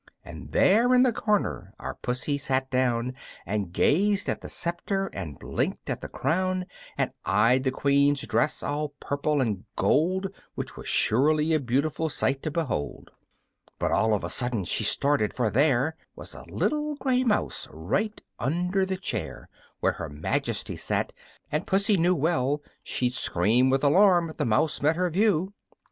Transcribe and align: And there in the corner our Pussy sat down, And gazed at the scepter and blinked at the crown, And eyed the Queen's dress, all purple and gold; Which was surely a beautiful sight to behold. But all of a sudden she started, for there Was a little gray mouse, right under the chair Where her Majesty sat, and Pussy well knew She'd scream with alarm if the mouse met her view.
And 0.25 0.51
there 0.51 0.95
in 0.95 1.03
the 1.03 1.13
corner 1.13 1.75
our 1.77 1.93
Pussy 1.93 2.35
sat 2.35 2.71
down, 2.71 3.13
And 3.45 3.71
gazed 3.71 4.27
at 4.29 4.41
the 4.41 4.49
scepter 4.49 5.11
and 5.13 5.37
blinked 5.37 5.91
at 5.91 6.01
the 6.01 6.07
crown, 6.07 6.65
And 6.97 7.11
eyed 7.23 7.65
the 7.65 7.69
Queen's 7.69 8.21
dress, 8.23 8.63
all 8.63 8.95
purple 8.99 9.41
and 9.41 9.63
gold; 9.75 10.29
Which 10.55 10.75
was 10.75 10.87
surely 10.87 11.53
a 11.53 11.59
beautiful 11.59 12.09
sight 12.09 12.41
to 12.41 12.49
behold. 12.49 13.11
But 13.77 13.91
all 13.91 14.15
of 14.15 14.23
a 14.23 14.31
sudden 14.31 14.63
she 14.63 14.83
started, 14.83 15.35
for 15.35 15.51
there 15.51 15.95
Was 16.15 16.33
a 16.33 16.45
little 16.49 16.95
gray 16.95 17.23
mouse, 17.23 17.67
right 17.69 18.19
under 18.39 18.87
the 18.87 18.97
chair 18.97 19.49
Where 19.81 19.91
her 20.01 20.09
Majesty 20.09 20.77
sat, 20.77 21.13
and 21.51 21.67
Pussy 21.67 21.97
well 22.09 22.49
knew 22.53 22.63
She'd 22.81 23.13
scream 23.13 23.69
with 23.69 23.83
alarm 23.83 24.31
if 24.31 24.37
the 24.37 24.45
mouse 24.45 24.81
met 24.81 24.95
her 24.95 25.11
view. 25.11 25.53